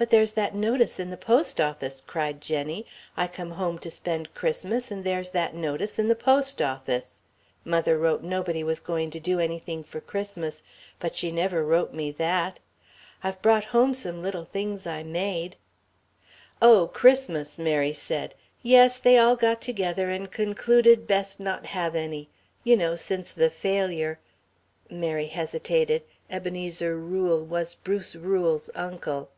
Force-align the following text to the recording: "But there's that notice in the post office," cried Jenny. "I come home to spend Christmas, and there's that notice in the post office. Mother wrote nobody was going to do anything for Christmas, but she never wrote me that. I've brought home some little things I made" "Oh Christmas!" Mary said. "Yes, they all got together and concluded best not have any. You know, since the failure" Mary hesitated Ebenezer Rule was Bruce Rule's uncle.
"But 0.00 0.10
there's 0.10 0.30
that 0.34 0.54
notice 0.54 1.00
in 1.00 1.10
the 1.10 1.16
post 1.16 1.60
office," 1.60 2.00
cried 2.06 2.40
Jenny. 2.40 2.86
"I 3.16 3.26
come 3.26 3.50
home 3.50 3.80
to 3.80 3.90
spend 3.90 4.32
Christmas, 4.32 4.92
and 4.92 5.02
there's 5.02 5.30
that 5.30 5.56
notice 5.56 5.98
in 5.98 6.06
the 6.06 6.14
post 6.14 6.62
office. 6.62 7.22
Mother 7.64 7.98
wrote 7.98 8.22
nobody 8.22 8.62
was 8.62 8.78
going 8.78 9.10
to 9.10 9.18
do 9.18 9.40
anything 9.40 9.82
for 9.82 10.00
Christmas, 10.00 10.62
but 11.00 11.16
she 11.16 11.32
never 11.32 11.64
wrote 11.64 11.92
me 11.92 12.12
that. 12.12 12.60
I've 13.24 13.42
brought 13.42 13.64
home 13.74 13.92
some 13.92 14.22
little 14.22 14.44
things 14.44 14.86
I 14.86 15.02
made" 15.02 15.56
"Oh 16.62 16.86
Christmas!" 16.94 17.58
Mary 17.58 17.92
said. 17.92 18.36
"Yes, 18.62 18.98
they 18.98 19.18
all 19.18 19.34
got 19.34 19.60
together 19.60 20.10
and 20.10 20.30
concluded 20.30 21.08
best 21.08 21.40
not 21.40 21.66
have 21.66 21.96
any. 21.96 22.28
You 22.62 22.76
know, 22.76 22.94
since 22.94 23.32
the 23.32 23.50
failure" 23.50 24.20
Mary 24.88 25.26
hesitated 25.26 26.04
Ebenezer 26.30 26.96
Rule 26.96 27.44
was 27.44 27.74
Bruce 27.74 28.14
Rule's 28.14 28.70
uncle. 28.76 29.30